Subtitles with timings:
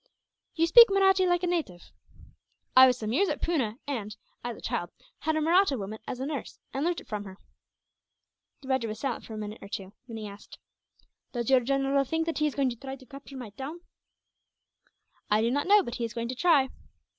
[0.55, 1.91] "You speak Mahratti like a native."
[2.75, 4.89] "I was some years at Poona and, as a child,
[5.19, 7.37] had a Mahratta woman as a nurse, and learnt it from her."
[8.63, 10.57] The rajah was silent for a minute or two, then he asked:
[11.33, 13.81] "Does your general think that he is going to capture my town?"
[15.29, 16.69] "I do not know, but he is going to try."